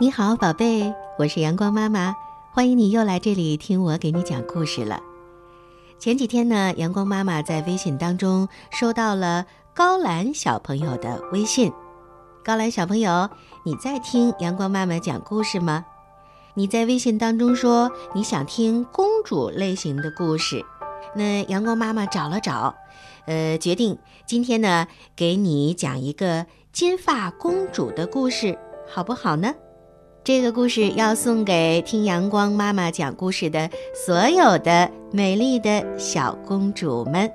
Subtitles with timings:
[0.00, 2.16] 你好，宝贝，我是阳光妈妈，
[2.52, 5.02] 欢迎你又来这里听我给你讲故事了。
[5.98, 9.44] 前几天呢，阳光妈妈在微信当中收到了
[9.74, 11.72] 高兰小朋友的微信。
[12.42, 13.28] 高兰小朋友，
[13.64, 15.84] 你在听阳光妈妈讲故事吗？
[16.54, 20.64] 你在微信当中说你想听公主类型的故事，
[21.14, 22.74] 那阳光妈妈找了找，
[23.26, 24.86] 呃，决定今天呢
[25.16, 29.54] 给你讲一个金发公主的故事，好不好呢？
[30.24, 37.30] 这个故事要送给听阳光妈妈讲故事的所有的美丽的小公主们。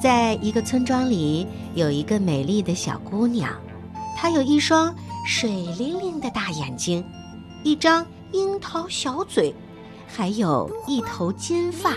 [0.00, 1.44] 在一个村庄里，
[1.74, 3.52] 有一个美丽的小姑娘，
[4.16, 4.94] 她有一双
[5.26, 7.04] 水灵灵的大眼睛，
[7.64, 9.52] 一张樱桃小嘴，
[10.06, 11.96] 还有一头金发。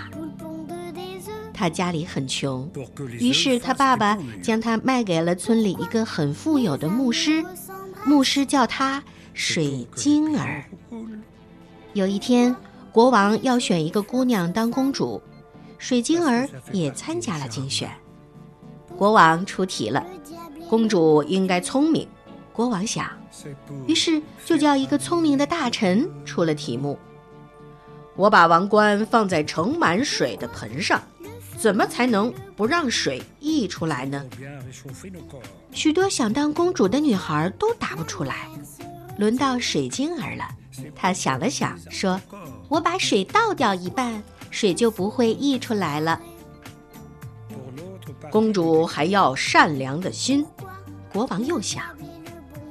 [1.53, 2.69] 他家里很穷，
[3.19, 7.43] 于是他爸爸将他卖给了村里一个很富有的牧师。
[8.05, 9.01] 牧师叫他
[9.33, 10.65] 水晶儿。
[11.93, 12.53] 有一天，
[12.91, 15.21] 国王要选一个姑娘当公主，
[15.77, 17.89] 水晶儿也参加了竞选。
[18.97, 20.05] 国王出题了，
[20.69, 22.07] 公主应该聪明。
[22.51, 23.09] 国王想，
[23.87, 26.99] 于是就叫一个聪明的大臣出了题目。
[28.15, 31.01] 我把王冠放在盛满水的盆上。
[31.63, 34.21] 怎么才能不让水溢出来呢？
[35.71, 38.49] 许多想当公主的女孩都答不出来。
[39.17, 40.43] 轮到水晶儿了，
[40.93, 42.19] 她想了想，说
[42.67, 46.19] ：“我把水倒掉一半，水就不会溢出来了。”
[48.29, 50.45] 公主还要善良的心。
[51.13, 51.81] 国王又想，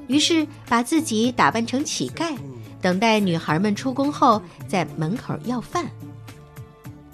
[0.06, 2.36] 于是把自己打扮成乞丐，
[2.82, 5.90] 等待女孩们出宫后，在门口要饭。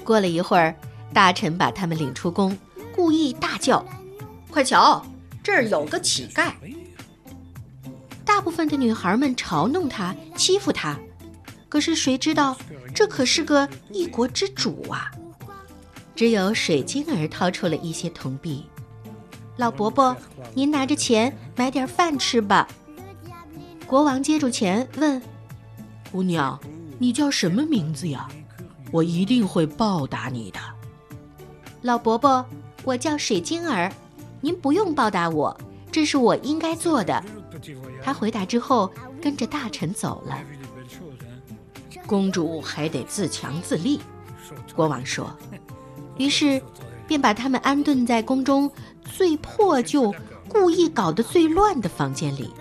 [0.03, 0.75] 过了一会儿。
[1.13, 2.57] 大臣把他们领出宫，
[2.95, 3.85] 故意大叫
[4.51, 5.05] ：“快瞧，
[5.43, 6.53] 这儿有个乞丐！”
[8.25, 10.97] 大部分的女孩们嘲弄他，欺负他。
[11.69, 12.57] 可是谁知道，
[12.95, 15.11] 这可是个一国之主啊！
[16.15, 18.65] 只有水晶儿掏出了一些铜币。
[19.57, 20.17] 老伯伯，
[20.55, 22.69] 您拿着钱买点饭吃吧。
[23.87, 25.21] 国王接住钱，问
[26.13, 26.59] ：“姑娘，
[26.99, 28.29] 你叫什么名字呀？
[28.91, 30.61] 我一定会报答你的。”
[31.83, 32.45] 老伯伯，
[32.85, 33.93] 我叫水晶儿，
[34.41, 35.57] 您不用报答我，
[35.93, 37.25] 这是我应该做的。
[38.03, 38.91] 他回答之后，
[39.23, 40.39] 跟着大臣走了。
[42.07, 44.01] 公主还得自强自立，
[44.75, 45.31] 国王说。
[46.17, 46.61] 于是，
[47.07, 48.71] 便把他们安顿在宫中
[49.05, 50.13] 最破旧、
[50.49, 52.53] 故意搞得最乱的房间里。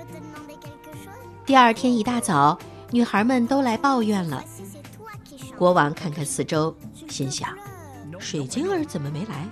[1.46, 2.58] 第二天一大早，
[2.92, 4.44] 女孩们都来抱怨了。
[5.58, 6.76] 国王看看四周，
[7.10, 7.50] 心想。
[8.20, 9.48] 水晶儿怎么没来？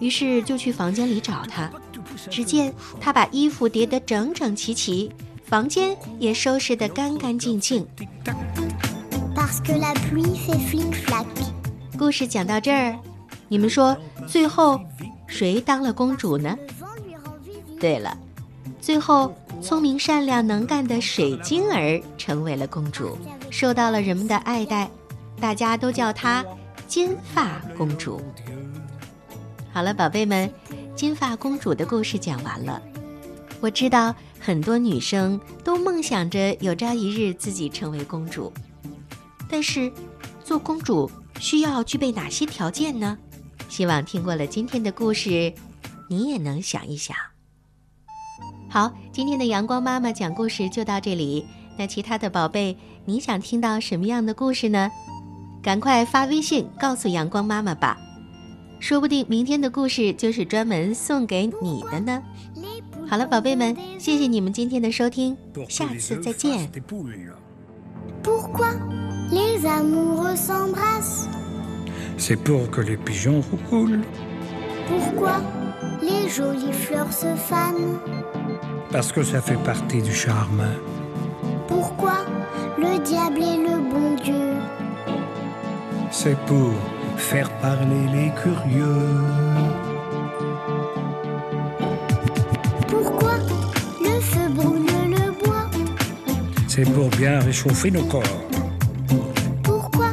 [0.00, 1.70] 于是就去房间里找她。
[2.30, 5.10] 只见她把衣服叠得整整齐齐，
[5.44, 7.86] 房间也收拾得干干净净。
[11.96, 12.96] 故事讲到这儿，
[13.48, 13.96] 你们说
[14.26, 14.80] 最后
[15.26, 16.56] 谁当了公主呢？
[17.80, 18.16] 对了，
[18.80, 19.32] 最后
[19.62, 23.16] 聪明、善良、能干的水晶儿成为了公主，
[23.50, 24.90] 受到了人们的爱戴，
[25.40, 26.44] 大家都叫她。
[26.88, 28.18] 金发公主，
[29.70, 30.50] 好了，宝贝们，
[30.96, 32.80] 金发公主的故事讲完了。
[33.60, 38.50] 我知道很多女生都梦想着有朝一日自己成为公主，
[39.50, 39.92] 但是
[40.42, 43.18] 做公主需要具备哪些条件呢？
[43.68, 45.52] 希望听过了今天的故事，
[46.08, 47.14] 你也能想一想。
[48.70, 51.46] 好，今天的阳光妈妈讲故事就到这里。
[51.76, 54.90] 那其他的宝贝，你想听到什么样的故事呢？
[55.68, 57.98] 赶快发微信告诉阳光妈妈吧，
[58.80, 62.22] 说不定明天的故事就是专门送给你的呢。
[63.06, 65.36] 好了，宝贝们，谢谢你们今天的收听，
[65.68, 66.70] 下次再见。
[72.16, 72.66] c'est pour
[87.16, 88.84] faire parler les curieux.
[92.88, 93.34] Pourquoi
[94.02, 95.66] le feu brûle le bois?
[96.66, 98.22] C'est pour bien réchauffer nos corps.
[99.62, 100.08] Pourquoi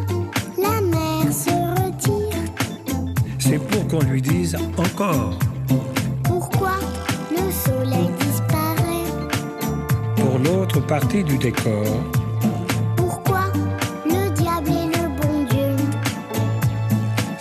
[0.57, 2.43] la mer se retire?
[3.39, 5.39] C'est pour qu'on lui dise encore.
[6.23, 6.73] Pourquoi
[7.31, 9.09] le soleil disparaît?
[10.17, 11.85] Pour l'autre partie du décor.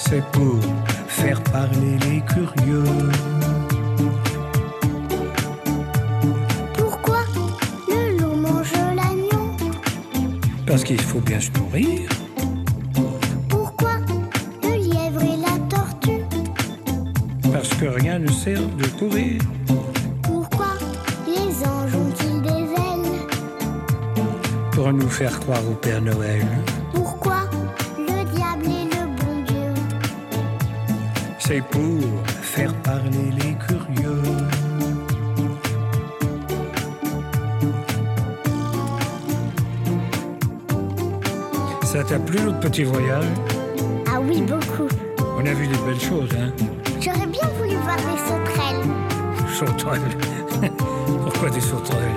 [0.08, 0.60] C'est pour
[1.06, 2.84] faire parler les curieux.
[6.76, 7.20] Pourquoi
[7.88, 9.46] le loup mange l'agneau?
[10.66, 12.08] Parce qu'il faut bien se nourrir.
[13.48, 13.94] Pourquoi
[14.62, 16.24] le lièvre et la tortue?
[17.52, 19.40] Parce que rien ne sert de courir.
[20.22, 20.72] Pourquoi
[21.26, 23.20] les anges ont-ils des ailes?
[24.72, 26.46] Pour nous faire croire au Père Noël.
[26.92, 27.42] Pourquoi
[31.46, 32.00] C'est pour
[32.40, 34.22] faire parler les curieux.
[41.82, 43.26] Ça t'a plu notre petit voyage?
[44.10, 44.88] Ah oui, beaucoup.
[45.36, 46.50] On a vu des belles choses, hein?
[46.98, 50.70] J'aurais bien voulu voir des sauterelles Sauterelles?
[51.24, 52.10] Pourquoi des sauterelles?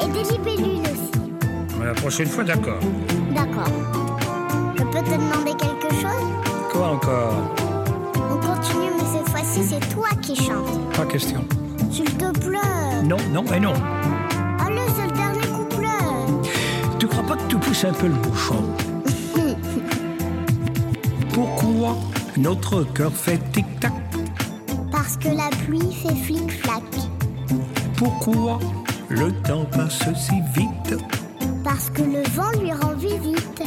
[0.00, 1.22] Et des libellules aussi.
[1.82, 2.78] La prochaine fois, d'accord.
[3.34, 3.72] D'accord.
[4.76, 6.70] Je peux te demander quelque chose?
[6.70, 7.59] Quoi encore?
[10.34, 10.50] Qui.
[10.96, 11.44] Pas question.
[11.90, 13.02] S'il te plaît.
[13.04, 13.72] Non, non et non.
[14.64, 16.48] Allez, c'est le dernier couplet.
[16.98, 18.64] Tu crois pas que tu pousses un peu le bouchon?
[21.32, 21.96] Pourquoi
[22.36, 23.92] notre cœur fait tic-tac?
[24.90, 26.82] Parce que la pluie fait flic-flac.
[27.96, 28.58] Pourquoi
[29.08, 30.96] le temps passe si vite?
[31.64, 33.62] Parce que le vent lui rend visite.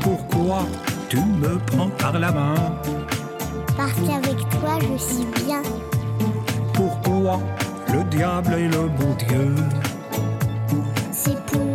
[0.00, 0.64] Pourquoi
[1.08, 2.54] tu me prends par la main?
[4.80, 5.62] Je suis bien.
[6.74, 7.40] Pourquoi
[7.92, 9.54] le diable est le bon Dieu
[11.12, 11.65] C'est pour